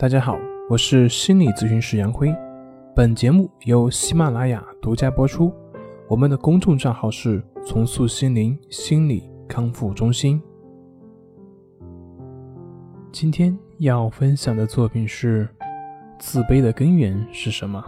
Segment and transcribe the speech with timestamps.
[0.00, 0.38] 大家好，
[0.70, 2.32] 我是心理咨询师杨辉。
[2.94, 5.52] 本节目由喜马拉雅独家播出。
[6.06, 10.40] 我们的公众账号是“重塑心灵心理康复中心”。
[13.10, 15.48] 今天要分享的作品是：
[16.16, 17.84] 自卑的根源是什么？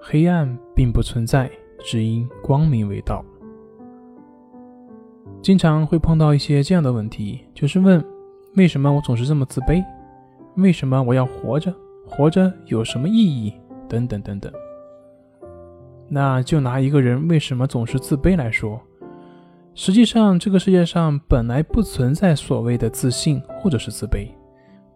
[0.00, 1.48] 黑暗并不存在，
[1.78, 3.24] 只因光明未到。
[5.40, 8.04] 经常会碰到一些这样的问题，就是问。
[8.56, 9.84] 为什么我总是这么自卑？
[10.56, 11.74] 为什么我要活着？
[12.06, 13.52] 活着有什么意义？
[13.86, 14.50] 等等等等。
[16.08, 18.80] 那就拿一个人为什么总是自卑来说，
[19.74, 24.28] 实际上这个世界上本来不存在所谓的自信或者是自卑。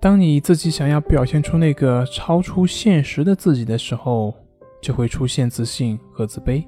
[0.01, 4.35] 当你自己想要表现出那个超出现实的自己的时候，
[4.81, 6.65] 就会出现自信和自卑。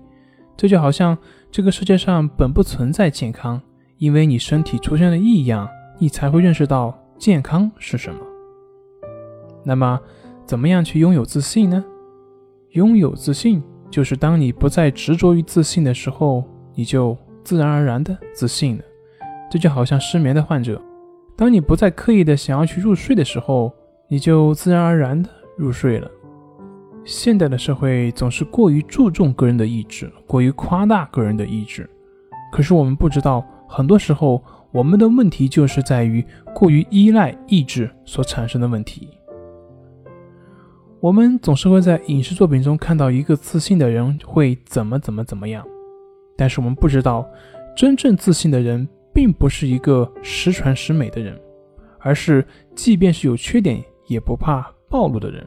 [0.58, 1.16] 这就好像
[1.50, 3.58] 这个世界上本不存在健康，
[3.96, 5.66] 因为你身体出现了异样。
[6.02, 8.18] 你才会认识到健康是什么。
[9.62, 10.00] 那么，
[10.44, 11.84] 怎么样去拥有自信呢？
[12.70, 16.42] 拥有自信，就是当你不再执着于自信的时候，
[16.74, 18.82] 你就自然而然的自信了。
[19.48, 20.82] 这就好像失眠的患者，
[21.36, 23.72] 当你不再刻意的想要去入睡的时候，
[24.08, 26.10] 你就自然而然的入睡了。
[27.04, 31.88] 现代的社会总是过于注重个人的意志，过于夸大个人的意志，
[32.50, 34.42] 可是我们不知道，很多时候。
[34.72, 39.08] 我们的问题就是在于过于依赖意志所产生的问题。
[40.98, 45.66] 我们总是会在影视作品中看到一个自信的人会怎么怎么怎么样，
[46.36, 47.28] 但是我们不知道，
[47.76, 51.38] 真正自信的人并不是一个十全十美的人，
[51.98, 55.46] 而是即便是有缺点也不怕暴露的人。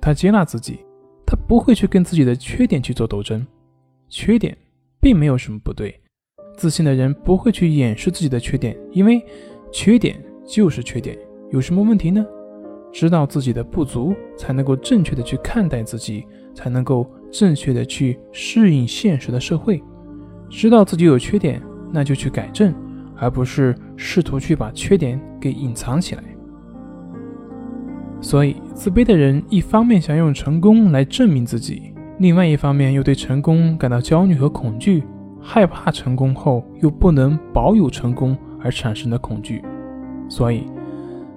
[0.00, 0.80] 他接纳自己，
[1.26, 3.46] 他不会去跟自己的缺点去做斗争。
[4.08, 4.56] 缺点
[4.98, 5.99] 并没有什么不对。
[6.60, 9.24] 自信的人不会去掩饰自己的缺点，因为
[9.72, 11.16] 缺点就是缺点，
[11.50, 12.22] 有什么问题呢？
[12.92, 19.82] 知道自己的不足，才能够正确的去看待自己，才能够正确的去适应现实的社会。
[20.50, 22.74] 知道自己有缺点，那就去改正，
[23.16, 26.22] 而不是试图去把缺点给隐藏起来。
[28.20, 35.02] 所以，自卑的人一方面想用成功来证明自己，另外一方面又对成功感到焦虑和恐惧。
[35.42, 39.64] 害怕成功后又不能保有成功而产生的恐惧，
[40.28, 40.66] 所以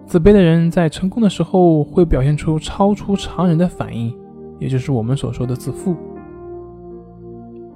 [0.05, 4.13] 自卑的人在成功的时候会表现出超出常人的反应，
[4.59, 5.95] 也就是我们所说的自负。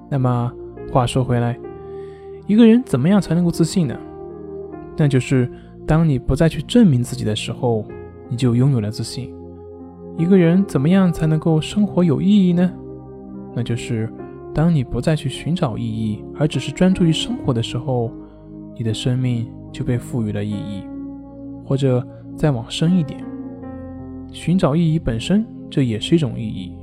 [0.09, 0.51] 那么
[0.91, 1.57] 话说回来，
[2.45, 3.97] 一个人怎么样才能够自信呢？
[4.97, 5.49] 那就是
[5.85, 7.85] 当你不再去证明自己的时候，
[8.29, 9.33] 你就拥有了自信。
[10.17, 12.71] 一个人怎么样才能够生活有意义呢？
[13.55, 14.11] 那就是。
[14.57, 18.11] 当你不再去寻找意义，而只是专注于生活的时候，
[18.75, 20.83] 你的生命就被赋予了意义。
[21.63, 22.03] 或者
[22.35, 23.23] 再往深一点，
[24.31, 26.75] 寻找意义本身，这也是一种意义。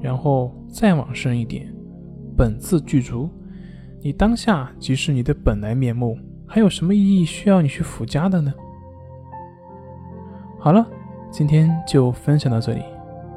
[0.00, 1.72] 然后再往深一点，
[2.36, 3.30] 本自具足，
[4.02, 8.52] 你当下即是你的本来面目，还有什么意义需要你去附加的呢？
[10.58, 10.84] 好了，
[11.30, 12.82] 今天就分享到这里，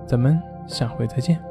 [0.07, 1.47] 咱们下回再见。